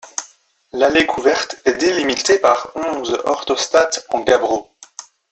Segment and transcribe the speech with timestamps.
[0.71, 4.71] L'allée couverte est délimitée par onze orthostates en gabbro.